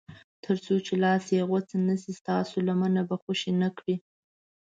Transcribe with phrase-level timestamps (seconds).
[0.43, 3.95] تر څو چې لاس یې غوڅ نه شي ستاسو لمنه به خوشي نه کړي.